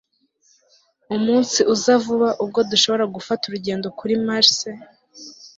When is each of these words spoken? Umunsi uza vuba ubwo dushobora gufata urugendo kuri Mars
Umunsi 1.15 1.59
uza 1.73 1.93
vuba 2.03 2.29
ubwo 2.43 2.59
dushobora 2.69 3.05
gufata 3.15 3.43
urugendo 3.45 3.87
kuri 3.99 4.13
Mars 4.25 4.57